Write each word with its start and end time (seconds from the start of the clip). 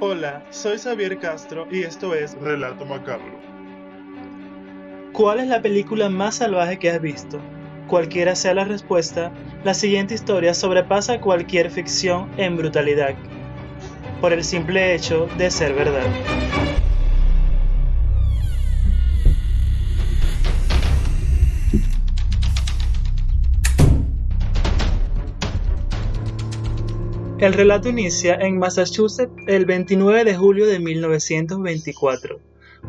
Hola, 0.00 0.44
soy 0.50 0.78
Xavier 0.78 1.18
Castro 1.18 1.66
y 1.72 1.82
esto 1.82 2.14
es 2.14 2.34
Relato 2.34 2.84
Macabro. 2.84 3.36
¿Cuál 5.12 5.40
es 5.40 5.48
la 5.48 5.60
película 5.60 6.08
más 6.08 6.36
salvaje 6.36 6.78
que 6.78 6.88
has 6.88 7.00
visto? 7.00 7.40
Cualquiera 7.88 8.36
sea 8.36 8.54
la 8.54 8.62
respuesta, 8.62 9.32
la 9.64 9.74
siguiente 9.74 10.14
historia 10.14 10.54
sobrepasa 10.54 11.20
cualquier 11.20 11.68
ficción 11.68 12.30
en 12.36 12.56
brutalidad, 12.56 13.16
por 14.20 14.32
el 14.32 14.44
simple 14.44 14.94
hecho 14.94 15.28
de 15.36 15.50
ser 15.50 15.74
verdad. 15.74 16.06
El 27.38 27.52
relato 27.52 27.88
inicia 27.88 28.34
en 28.34 28.58
Massachusetts 28.58 29.44
el 29.46 29.64
29 29.64 30.24
de 30.24 30.34
julio 30.34 30.66
de 30.66 30.80
1924, 30.80 32.40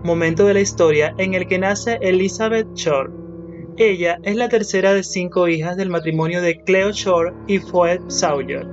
momento 0.03 0.43
de 0.43 0.55
la 0.55 0.59
historia 0.59 1.13
en 1.19 1.35
el 1.35 1.47
que 1.47 1.59
nace 1.59 1.99
Elizabeth 2.01 2.67
Shore. 2.73 3.11
Ella 3.77 4.17
es 4.23 4.35
la 4.35 4.49
tercera 4.49 4.91
de 4.91 5.03
cinco 5.03 5.47
hijas 5.47 5.77
del 5.77 5.91
matrimonio 5.91 6.41
de 6.41 6.63
Cleo 6.63 6.91
Shore 6.91 7.31
y 7.45 7.59
Floyd 7.59 7.99
Sawyer. 8.07 8.65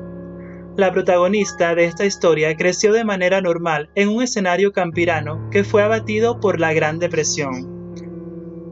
La 0.79 0.91
protagonista 0.93 1.75
de 1.75 1.85
esta 1.85 2.07
historia 2.07 2.57
creció 2.57 2.95
de 2.95 3.05
manera 3.05 3.43
normal 3.43 3.91
en 3.97 4.09
un 4.09 4.23
escenario 4.23 4.73
campirano 4.73 5.51
que 5.51 5.63
fue 5.63 5.83
abatido 5.83 6.41
por 6.41 6.59
la 6.59 6.73
Gran 6.73 6.99
Depresión. 6.99 7.76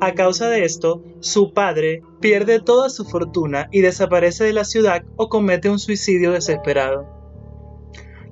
A 0.04 0.12
causa 0.12 0.50
de 0.50 0.66
esto, 0.66 1.02
su 1.20 1.54
padre 1.54 2.02
pierde 2.20 2.60
toda 2.60 2.90
su 2.90 3.06
fortuna 3.06 3.68
y 3.72 3.80
desaparece 3.80 4.44
de 4.44 4.52
la 4.52 4.64
ciudad 4.64 5.02
o 5.16 5.30
comete 5.30 5.70
un 5.70 5.78
suicidio 5.78 6.32
desesperado. 6.32 7.06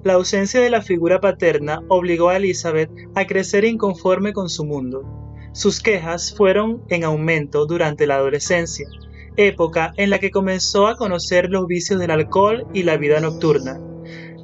La 0.04 0.12
ausencia 0.12 0.60
de 0.60 0.68
la 0.68 0.82
figura 0.82 1.18
paterna 1.18 1.80
obligó 1.88 2.28
a 2.28 2.36
Elizabeth 2.36 2.90
a 3.14 3.26
crecer 3.26 3.64
inconforme 3.64 4.34
con 4.34 4.50
su 4.50 4.66
mundo. 4.66 5.02
Sus 5.54 5.80
quejas 5.80 6.34
fueron 6.36 6.82
en 6.90 7.04
aumento 7.04 7.64
durante 7.64 8.06
la 8.06 8.16
adolescencia, 8.16 8.86
época 9.38 9.94
en 9.96 10.10
la 10.10 10.18
que 10.18 10.30
comenzó 10.30 10.88
a 10.88 10.96
conocer 10.96 11.48
los 11.48 11.66
vicios 11.66 11.98
del 11.98 12.10
alcohol 12.10 12.66
y 12.74 12.82
la 12.82 12.98
vida 12.98 13.18
nocturna. 13.18 13.80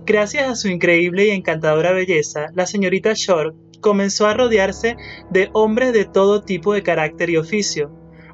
Gracias 0.07 0.49
a 0.49 0.57
su 0.57 0.69
increíble 0.69 1.27
y 1.27 1.31
encantadora 1.33 1.93
belleza, 1.93 2.47
la 2.55 2.65
señorita 2.65 3.13
Shore 3.13 3.53
comenzó 3.81 4.27
a 4.27 4.35
rodearse 4.35 4.97
de 5.31 5.51
hombres 5.53 5.93
de 5.93 6.05
todo 6.05 6.43
tipo 6.43 6.73
de 6.73 6.83
carácter 6.83 7.31
y 7.31 7.37
oficio. 7.37 7.91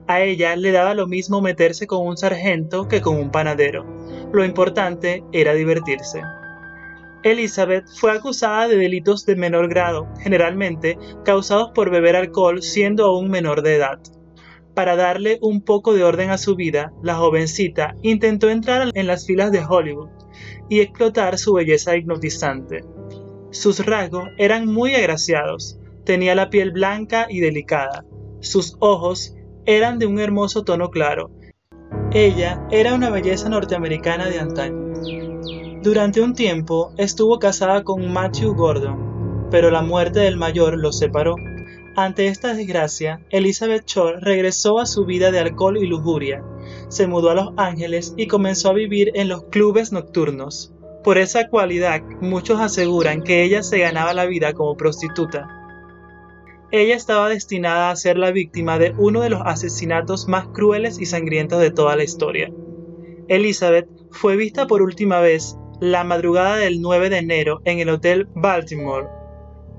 A 0.06 0.20
ella 0.20 0.54
le 0.56 0.70
daba 0.70 0.94
lo 0.94 1.06
mismo 1.06 1.40
meterse 1.40 1.86
con 1.86 2.06
un 2.06 2.16
sargento 2.16 2.88
que 2.88 3.00
con 3.00 3.16
un 3.16 3.30
panadero. 3.30 3.86
Lo 4.32 4.44
importante 4.44 5.24
era 5.32 5.54
divertirse. 5.54 6.22
Elizabeth 7.22 7.86
fue 7.88 8.12
acusada 8.12 8.68
de 8.68 8.76
delitos 8.76 9.24
de 9.24 9.34
menor 9.34 9.68
grado, 9.68 10.06
generalmente 10.20 10.98
causados 11.24 11.70
por 11.74 11.90
beber 11.90 12.16
alcohol 12.16 12.62
siendo 12.62 13.06
aún 13.06 13.30
menor 13.30 13.62
de 13.62 13.76
edad. 13.76 13.98
Para 14.74 14.96
darle 14.96 15.38
un 15.40 15.62
poco 15.62 15.94
de 15.94 16.04
orden 16.04 16.30
a 16.30 16.38
su 16.38 16.54
vida, 16.54 16.92
la 17.02 17.14
jovencita 17.14 17.94
intentó 18.02 18.50
entrar 18.50 18.90
en 18.92 19.06
las 19.06 19.24
filas 19.24 19.52
de 19.52 19.64
Hollywood 19.64 20.10
y 20.68 20.80
explotar 20.80 21.38
su 21.38 21.54
belleza 21.54 21.96
hipnotizante. 21.96 22.84
Sus 23.54 23.86
rasgos 23.86 24.30
eran 24.36 24.66
muy 24.66 24.96
agraciados, 24.96 25.78
tenía 26.04 26.34
la 26.34 26.50
piel 26.50 26.72
blanca 26.72 27.28
y 27.30 27.38
delicada, 27.38 28.04
sus 28.40 28.76
ojos 28.80 29.36
eran 29.64 30.00
de 30.00 30.06
un 30.06 30.18
hermoso 30.18 30.64
tono 30.64 30.90
claro. 30.90 31.30
Ella 32.10 32.66
era 32.72 32.94
una 32.94 33.10
belleza 33.10 33.48
norteamericana 33.48 34.26
de 34.26 34.40
antaño. 34.40 34.92
Durante 35.84 36.20
un 36.20 36.34
tiempo 36.34 36.92
estuvo 36.98 37.38
casada 37.38 37.84
con 37.84 38.12
Matthew 38.12 38.54
Gordon, 38.54 39.46
pero 39.52 39.70
la 39.70 39.82
muerte 39.82 40.18
del 40.18 40.36
mayor 40.36 40.76
los 40.76 40.98
separó. 40.98 41.36
Ante 41.94 42.26
esta 42.26 42.54
desgracia, 42.54 43.20
Elizabeth 43.30 43.86
Shore 43.86 44.18
regresó 44.18 44.80
a 44.80 44.86
su 44.86 45.04
vida 45.04 45.30
de 45.30 45.38
alcohol 45.38 45.78
y 45.78 45.86
lujuria, 45.86 46.42
se 46.88 47.06
mudó 47.06 47.30
a 47.30 47.34
Los 47.34 47.52
Ángeles 47.56 48.14
y 48.16 48.26
comenzó 48.26 48.70
a 48.70 48.74
vivir 48.74 49.12
en 49.14 49.28
los 49.28 49.44
clubes 49.44 49.92
nocturnos. 49.92 50.74
Por 51.04 51.18
esa 51.18 51.48
cualidad, 51.50 52.00
muchos 52.22 52.60
aseguran 52.60 53.22
que 53.22 53.44
ella 53.44 53.62
se 53.62 53.78
ganaba 53.78 54.14
la 54.14 54.24
vida 54.24 54.54
como 54.54 54.74
prostituta. 54.74 55.46
Ella 56.70 56.96
estaba 56.96 57.28
destinada 57.28 57.90
a 57.90 57.96
ser 57.96 58.16
la 58.16 58.30
víctima 58.30 58.78
de 58.78 58.94
uno 58.96 59.20
de 59.20 59.28
los 59.28 59.42
asesinatos 59.44 60.28
más 60.28 60.48
crueles 60.48 60.98
y 60.98 61.04
sangrientos 61.04 61.60
de 61.60 61.70
toda 61.70 61.94
la 61.94 62.04
historia. 62.04 62.50
Elizabeth 63.28 63.86
fue 64.12 64.36
vista 64.36 64.66
por 64.66 64.80
última 64.80 65.20
vez 65.20 65.58
la 65.78 66.04
madrugada 66.04 66.56
del 66.56 66.80
9 66.80 67.10
de 67.10 67.18
enero 67.18 67.60
en 67.66 67.80
el 67.80 67.90
Hotel 67.90 68.26
Baltimore, 68.34 69.06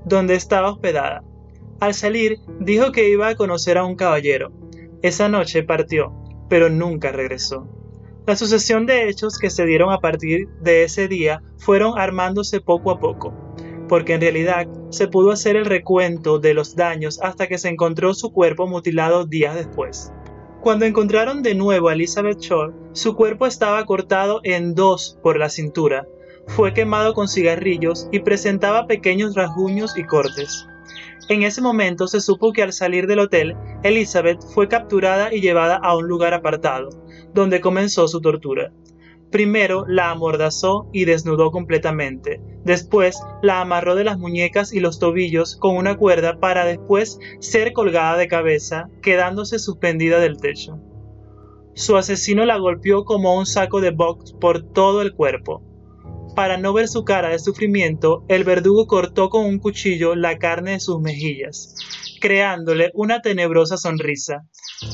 donde 0.04 0.36
estaba 0.36 0.70
hospedada. 0.70 1.24
Al 1.80 1.94
salir, 1.94 2.38
dijo 2.60 2.92
que 2.92 3.10
iba 3.10 3.26
a 3.26 3.34
conocer 3.34 3.78
a 3.78 3.84
un 3.84 3.96
caballero. 3.96 4.52
Esa 5.02 5.28
noche 5.28 5.64
partió, 5.64 6.12
pero 6.48 6.70
nunca 6.70 7.10
regresó. 7.10 7.68
La 8.26 8.34
sucesión 8.34 8.86
de 8.86 9.08
hechos 9.08 9.38
que 9.38 9.50
se 9.50 9.64
dieron 9.66 9.92
a 9.92 10.00
partir 10.00 10.48
de 10.60 10.82
ese 10.82 11.06
día 11.06 11.42
fueron 11.58 11.96
armándose 11.96 12.60
poco 12.60 12.90
a 12.90 12.98
poco, 12.98 13.32
porque 13.88 14.14
en 14.14 14.20
realidad 14.20 14.66
se 14.90 15.06
pudo 15.06 15.30
hacer 15.30 15.54
el 15.54 15.64
recuento 15.64 16.40
de 16.40 16.52
los 16.52 16.74
daños 16.74 17.20
hasta 17.22 17.46
que 17.46 17.56
se 17.56 17.68
encontró 17.68 18.14
su 18.14 18.32
cuerpo 18.32 18.66
mutilado 18.66 19.26
días 19.26 19.54
después. 19.54 20.12
Cuando 20.60 20.86
encontraron 20.86 21.44
de 21.44 21.54
nuevo 21.54 21.88
a 21.88 21.92
Elizabeth 21.92 22.40
Shore, 22.40 22.74
su 22.94 23.14
cuerpo 23.14 23.46
estaba 23.46 23.84
cortado 23.84 24.40
en 24.42 24.74
dos 24.74 25.20
por 25.22 25.38
la 25.38 25.48
cintura, 25.48 26.08
fue 26.48 26.74
quemado 26.74 27.14
con 27.14 27.28
cigarrillos 27.28 28.08
y 28.10 28.20
presentaba 28.20 28.88
pequeños 28.88 29.36
rasguños 29.36 29.96
y 29.96 30.02
cortes. 30.02 30.66
En 31.28 31.42
ese 31.42 31.60
momento 31.60 32.06
se 32.06 32.20
supo 32.20 32.52
que 32.52 32.62
al 32.62 32.72
salir 32.72 33.06
del 33.06 33.18
hotel, 33.18 33.56
Elizabeth 33.82 34.40
fue 34.54 34.68
capturada 34.68 35.34
y 35.34 35.40
llevada 35.40 35.76
a 35.76 35.96
un 35.96 36.06
lugar 36.06 36.34
apartado, 36.34 36.88
donde 37.34 37.60
comenzó 37.60 38.06
su 38.06 38.20
tortura. 38.20 38.72
Primero 39.30 39.84
la 39.88 40.10
amordazó 40.10 40.88
y 40.92 41.04
desnudó 41.04 41.50
completamente. 41.50 42.40
Después 42.64 43.20
la 43.42 43.60
amarró 43.60 43.96
de 43.96 44.04
las 44.04 44.18
muñecas 44.18 44.72
y 44.72 44.80
los 44.80 45.00
tobillos 45.00 45.56
con 45.56 45.76
una 45.76 45.96
cuerda 45.96 46.38
para 46.38 46.64
después 46.64 47.18
ser 47.40 47.72
colgada 47.72 48.16
de 48.16 48.28
cabeza, 48.28 48.88
quedándose 49.02 49.58
suspendida 49.58 50.20
del 50.20 50.38
techo. 50.38 50.78
Su 51.74 51.96
asesino 51.96 52.44
la 52.46 52.56
golpeó 52.56 53.04
como 53.04 53.36
un 53.36 53.46
saco 53.46 53.80
de 53.80 53.90
box 53.90 54.32
por 54.32 54.62
todo 54.62 55.02
el 55.02 55.12
cuerpo. 55.12 55.62
Para 56.36 56.58
no 56.58 56.74
ver 56.74 56.86
su 56.86 57.02
cara 57.02 57.30
de 57.30 57.38
sufrimiento, 57.38 58.22
el 58.28 58.44
verdugo 58.44 58.86
cortó 58.86 59.30
con 59.30 59.46
un 59.46 59.58
cuchillo 59.58 60.14
la 60.14 60.36
carne 60.36 60.72
de 60.72 60.80
sus 60.80 61.00
mejillas, 61.00 61.74
creándole 62.20 62.90
una 62.92 63.22
tenebrosa 63.22 63.78
sonrisa. 63.78 64.42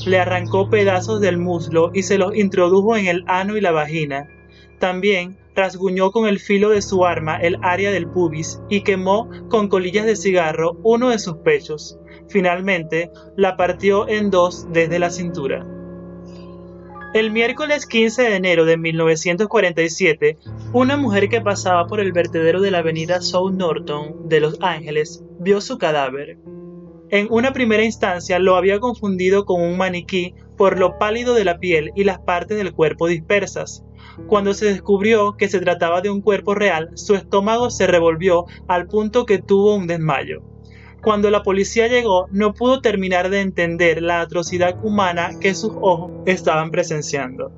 Le 0.05 0.19
arrancó 0.19 0.69
pedazos 0.69 1.19
del 1.19 1.37
muslo 1.37 1.91
y 1.93 2.03
se 2.03 2.17
los 2.17 2.33
introdujo 2.33 2.95
en 2.95 3.07
el 3.07 3.25
ano 3.27 3.57
y 3.57 3.61
la 3.61 3.71
vagina. 3.71 4.25
También 4.79 5.37
rasguñó 5.53 6.11
con 6.11 6.27
el 6.27 6.39
filo 6.39 6.69
de 6.69 6.81
su 6.81 7.05
arma 7.05 7.35
el 7.35 7.57
área 7.61 7.91
del 7.91 8.07
pubis 8.07 8.61
y 8.69 8.83
quemó 8.83 9.29
con 9.49 9.67
colillas 9.67 10.05
de 10.05 10.15
cigarro 10.15 10.79
uno 10.81 11.09
de 11.09 11.19
sus 11.19 11.39
pechos. 11.39 11.99
Finalmente, 12.29 13.11
la 13.35 13.57
partió 13.57 14.07
en 14.07 14.31
dos 14.31 14.65
desde 14.71 14.97
la 14.97 15.09
cintura. 15.09 15.67
El 17.13 17.29
miércoles 17.29 17.85
15 17.85 18.23
de 18.23 18.35
enero 18.35 18.65
de 18.65 18.75
1947, 18.75 20.39
una 20.73 20.97
mujer 20.97 21.29
que 21.29 21.41
pasaba 21.41 21.85
por 21.85 21.99
el 21.99 22.11
vertedero 22.11 22.59
de 22.59 22.71
la 22.71 22.79
avenida 22.79 23.21
South 23.21 23.53
Norton 23.53 24.27
de 24.27 24.39
Los 24.39 24.57
Ángeles 24.61 25.23
vio 25.39 25.61
su 25.61 25.77
cadáver. 25.77 26.39
En 27.11 27.27
una 27.29 27.53
primera 27.53 27.83
instancia 27.83 28.39
lo 28.39 28.55
había 28.55 28.79
confundido 28.79 29.45
con 29.45 29.61
un 29.61 29.77
maniquí 29.77 30.33
por 30.57 30.79
lo 30.79 30.97
pálido 30.97 31.35
de 31.35 31.45
la 31.45 31.59
piel 31.59 31.91
y 31.95 32.03
las 32.03 32.17
partes 32.17 32.57
del 32.57 32.73
cuerpo 32.73 33.05
dispersas. 33.05 33.83
Cuando 34.25 34.55
se 34.55 34.65
descubrió 34.65 35.37
que 35.37 35.49
se 35.49 35.59
trataba 35.59 36.01
de 36.01 36.09
un 36.09 36.21
cuerpo 36.21 36.55
real, 36.55 36.89
su 36.95 37.13
estómago 37.13 37.69
se 37.69 37.85
revolvió 37.85 38.45
al 38.67 38.87
punto 38.87 39.27
que 39.27 39.37
tuvo 39.37 39.75
un 39.75 39.85
desmayo. 39.85 40.41
Cuando 41.03 41.29
la 41.29 41.43
policía 41.43 41.89
llegó, 41.89 42.29
no 42.31 42.53
pudo 42.53 42.79
terminar 42.79 43.29
de 43.29 43.41
entender 43.41 44.01
la 44.01 44.21
atrocidad 44.21 44.81
humana 44.85 45.31
que 45.41 45.53
sus 45.53 45.73
ojos 45.81 46.13
estaban 46.25 46.71
presenciando. 46.71 47.51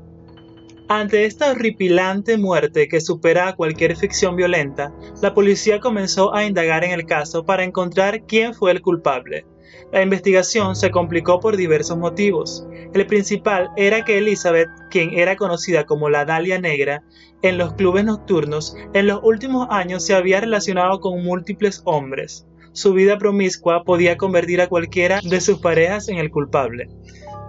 Ante 0.87 1.25
esta 1.25 1.51
horripilante 1.51 2.39
muerte 2.39 2.87
que 2.87 3.01
supera 3.01 3.49
a 3.49 3.55
cualquier 3.55 3.95
ficción 3.95 4.35
violenta, 4.35 4.91
la 5.21 5.35
policía 5.35 5.79
comenzó 5.79 6.33
a 6.33 6.43
indagar 6.43 6.83
en 6.83 6.89
el 6.89 7.05
caso 7.05 7.45
para 7.45 7.63
encontrar 7.63 8.23
quién 8.25 8.55
fue 8.55 8.71
el 8.71 8.81
culpable. 8.81 9.45
La 9.91 10.01
investigación 10.01 10.75
se 10.75 10.89
complicó 10.89 11.39
por 11.39 11.55
diversos 11.55 11.99
motivos. 11.99 12.67
El 12.95 13.05
principal 13.05 13.69
era 13.77 14.03
que 14.03 14.17
Elizabeth, 14.17 14.69
quien 14.89 15.13
era 15.13 15.35
conocida 15.35 15.85
como 15.85 16.09
la 16.09 16.25
Dalia 16.25 16.59
Negra, 16.59 17.03
en 17.43 17.59
los 17.59 17.73
clubes 17.73 18.05
nocturnos, 18.05 18.75
en 18.93 19.05
los 19.05 19.19
últimos 19.21 19.67
años 19.69 20.03
se 20.03 20.15
había 20.15 20.41
relacionado 20.41 20.99
con 20.99 21.23
múltiples 21.23 21.83
hombres 21.85 22.47
su 22.75 22.93
vida 22.93 23.17
promiscua 23.17 23.85
podía 23.85 24.17
convertir 24.17 24.59
a 24.59 24.67
cualquiera 24.67 25.21
de 25.23 25.39
sus 25.39 25.59
parejas 25.59 26.09
en 26.09 26.17
el 26.17 26.29
culpable. 26.29 26.89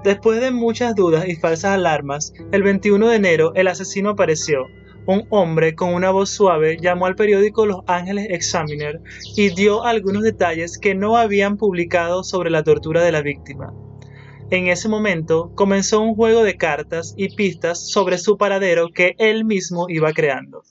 Después 0.05 0.40
de 0.40 0.52
muchas 0.52 0.94
dudas 0.94 1.26
y 1.26 1.34
falsas 1.34 1.73
alarmas, 1.73 2.32
el 2.52 2.62
21 2.62 3.08
de 3.08 3.17
enero 3.17 3.52
el 3.56 3.67
asesino 3.67 4.11
apareció. 4.11 4.67
un 5.08 5.26
hombre 5.31 5.75
con 5.75 5.94
una 5.94 6.11
voz 6.11 6.31
suave 6.31 6.78
llamó 6.81 7.06
al 7.06 7.17
periódico 7.17 7.67
Los 7.67 7.81
Ángeles 7.87 8.26
Examiner 8.31 9.00
y 9.37 9.50
dio 9.50 9.84
algunos 9.84 10.23
detalles 10.23 10.78
que 10.78 10.94
no 10.94 11.17
habían 11.17 11.56
publicado 11.56 12.23
sobre 12.23 12.50
la 12.50 12.62
tortura 12.62 13.02
de 13.02 13.12
la 13.12 13.23
víctima. 13.23 13.73
En 14.48 14.69
ese 14.69 14.88
momento 14.88 15.50
comenzó 15.56 16.00
un 16.00 16.14
juego 16.14 16.44
de 16.44 16.56
cartas 16.56 17.14
y 17.16 17.34
pistas 17.34 17.90
sobre 17.90 18.16
su 18.16 18.37
paradero 18.37 18.90
que 18.94 19.16
él 19.19 19.44
mismo 19.44 19.87
iba 19.88 20.12
creando. 20.12 20.62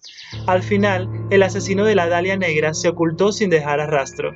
Al 0.47 0.63
final, 0.63 1.09
el 1.29 1.43
asesino 1.43 1.83
de 1.83 1.95
la 1.95 2.07
Dalia 2.07 2.37
Negra 2.37 2.73
se 2.73 2.87
ocultó 2.87 3.33
sin 3.33 3.49
dejar 3.49 3.79
rastro. 3.79 4.31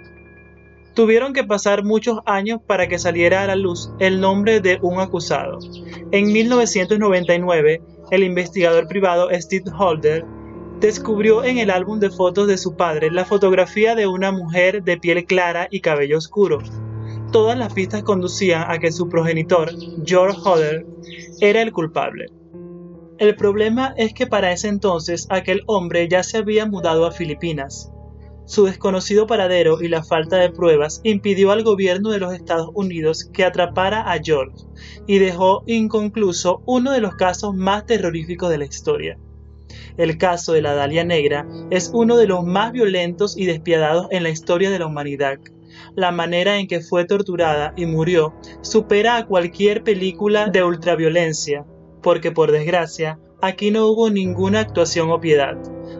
Tuvieron 0.94 1.31
que 1.31 1.45
pasar 1.45 1.86
muchos 1.86 2.19
años 2.25 2.59
para 2.68 2.89
que 2.89 3.00
saliera 3.00 3.41
a 3.41 3.47
la 3.47 3.56
luz 3.56 3.91
el 4.00 4.19
nombre 4.19 4.59
de 4.59 4.77
un 4.81 5.00
acusado. 5.00 5.59
En 6.12 6.33
1999, 6.33 7.81
el 8.12 8.24
investigador 8.24 8.89
privado 8.89 9.30
Steve 9.31 9.71
Holder 9.77 10.25
descubrió 10.81 11.45
en 11.45 11.59
el 11.59 11.69
álbum 11.69 12.00
de 12.00 12.09
fotos 12.09 12.47
de 12.47 12.57
su 12.57 12.75
padre 12.75 13.09
la 13.09 13.24
fotografía 13.24 13.95
de 13.95 14.07
una 14.07 14.33
mujer 14.33 14.83
de 14.83 14.97
piel 14.97 15.24
clara 15.24 15.69
y 15.71 15.80
cabello 15.80 16.18
oscuro. 16.18 16.59
Todas 17.31 17.57
las 17.57 17.73
pistas 17.73 18.01
conducían 18.01 18.65
a 18.71 18.79
que 18.79 18.91
su 18.91 19.07
progenitor, 19.07 19.71
George 20.03 20.39
Holder, 20.43 20.85
era 21.39 21.61
el 21.61 21.71
culpable. 21.71 22.25
El 23.19 23.35
problema 23.35 23.93
es 23.97 24.13
que 24.13 24.25
para 24.25 24.51
ese 24.51 24.67
entonces 24.67 25.27
aquel 25.29 25.61
hombre 25.67 26.07
ya 26.07 26.23
se 26.23 26.37
había 26.37 26.65
mudado 26.65 27.05
a 27.05 27.11
Filipinas. 27.11 27.91
Su 28.45 28.65
desconocido 28.65 29.27
paradero 29.27 29.79
y 29.79 29.89
la 29.89 30.03
falta 30.03 30.37
de 30.37 30.49
pruebas 30.49 31.01
impidió 31.03 31.51
al 31.51 31.61
gobierno 31.61 32.09
de 32.09 32.17
los 32.17 32.33
Estados 32.33 32.69
Unidos 32.73 33.29
que 33.31 33.45
atrapara 33.45 34.11
a 34.11 34.17
George 34.23 34.65
y 35.05 35.19
dejó 35.19 35.63
inconcluso 35.67 36.63
uno 36.65 36.91
de 36.91 37.01
los 37.01 37.15
casos 37.15 37.53
más 37.53 37.85
terroríficos 37.85 38.49
de 38.49 38.57
la 38.57 38.65
historia. 38.65 39.19
El 39.97 40.17
caso 40.17 40.53
de 40.53 40.63
la 40.63 40.73
Dalia 40.73 41.03
Negra 41.03 41.45
es 41.69 41.91
uno 41.93 42.17
de 42.17 42.25
los 42.25 42.43
más 42.43 42.71
violentos 42.71 43.37
y 43.37 43.45
despiadados 43.45 44.07
en 44.09 44.23
la 44.23 44.29
historia 44.29 44.71
de 44.71 44.79
la 44.79 44.87
humanidad. 44.87 45.37
La 45.95 46.11
manera 46.11 46.57
en 46.57 46.67
que 46.67 46.81
fue 46.81 47.05
torturada 47.05 47.73
y 47.75 47.85
murió 47.85 48.33
supera 48.61 49.17
a 49.17 49.25
cualquier 49.25 49.83
película 49.83 50.47
de 50.47 50.63
ultraviolencia, 50.63 51.65
porque 52.01 52.31
por 52.31 52.51
desgracia 52.51 53.19
aquí 53.41 53.71
no 53.71 53.87
hubo 53.87 54.09
ninguna 54.09 54.61
actuación 54.61 55.11
o 55.11 55.19
piedad. 55.19 55.57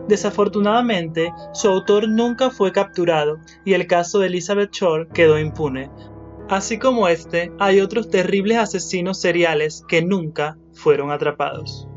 Desafortunadamente, 0.08 1.34
su 1.54 1.70
autor 1.70 2.08
nunca 2.08 2.50
fue 2.50 2.72
capturado 2.72 3.38
y 3.66 3.74
el 3.74 3.88
caso 3.88 4.20
de 4.20 4.28
Elizabeth 4.28 4.72
Shore 4.72 5.08
quedó 5.14 5.40
impune. 5.40 5.90
Así 6.50 6.80
como 6.80 7.08
este, 7.08 7.52
hay 7.60 7.80
otros 7.80 8.10
terribles 8.10 8.58
asesinos 8.58 9.22
seriales 9.22 9.84
que 9.88 10.02
nunca 10.02 10.58
fueron 10.74 11.12
atrapados. 11.12 11.89